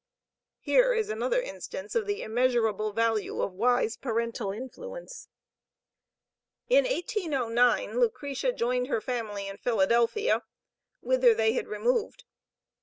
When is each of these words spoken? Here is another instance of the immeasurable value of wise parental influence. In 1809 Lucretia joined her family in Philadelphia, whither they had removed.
Here 0.57 0.95
is 0.95 1.11
another 1.11 1.39
instance 1.39 1.93
of 1.93 2.07
the 2.07 2.23
immeasurable 2.23 2.91
value 2.91 3.39
of 3.39 3.53
wise 3.53 3.97
parental 3.97 4.51
influence. 4.51 5.29
In 6.69 6.85
1809 6.85 7.99
Lucretia 7.99 8.51
joined 8.51 8.87
her 8.87 8.99
family 8.99 9.47
in 9.47 9.57
Philadelphia, 9.57 10.41
whither 11.01 11.35
they 11.35 11.53
had 11.53 11.67
removed. 11.67 12.23